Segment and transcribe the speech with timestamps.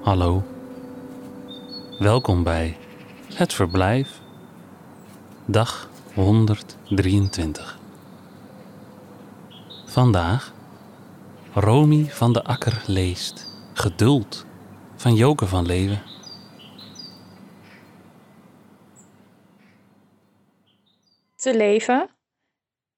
[0.00, 0.42] Hallo.
[1.98, 2.76] Welkom bij
[3.34, 4.20] Het Verblijf,
[5.46, 7.78] dag 123.
[9.86, 10.54] Vandaag
[11.54, 14.46] Romy van de Akker leest Geduld
[14.94, 16.02] van Joke van Leeuwen.
[21.36, 22.10] Te leven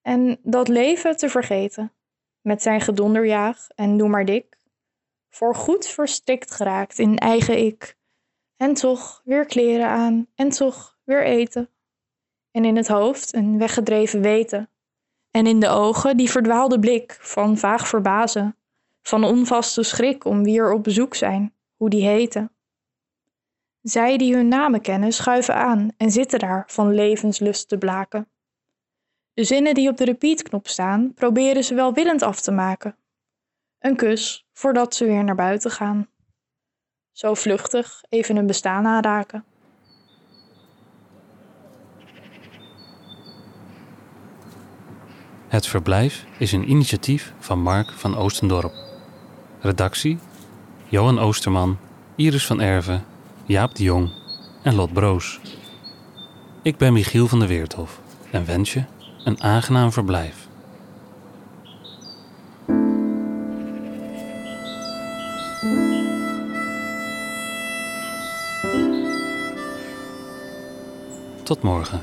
[0.03, 1.93] en dat leven te vergeten.
[2.49, 4.59] Met zijn gedonderjaag en doe maar dik.
[5.29, 7.97] Voor goed verstikt geraakt in eigen ik.
[8.57, 11.71] En toch weer kleren aan en toch weer eten.
[12.51, 14.71] En in het hoofd een weggedreven weten.
[15.31, 18.57] En in de ogen die verdwaalde blik van vaag verbazen.
[19.03, 22.53] Van onvaste schrik om wie er op bezoek zijn, hoe die heten.
[23.83, 28.29] Zij die hun namen kennen schuiven aan en zitten daar van levenslust te blaken.
[29.39, 32.97] De zinnen die op de repeatknop staan, proberen ze welwillend af te maken.
[33.79, 36.09] Een kus voordat ze weer naar buiten gaan.
[37.13, 39.45] Zo vluchtig even hun bestaan aanraken.
[45.49, 48.73] Het Verblijf is een initiatief van Mark van Oostendorp.
[49.61, 50.19] Redactie:
[50.89, 51.79] Johan Oosterman,
[52.17, 53.05] Iris van Erven,
[53.45, 54.11] Jaap de Jong
[54.63, 55.41] en Lot Broos.
[56.63, 58.85] Ik ben Michiel van der Weerthof en wens je
[59.29, 60.47] een aangenaam verblijf.
[71.43, 72.03] Tot morgen.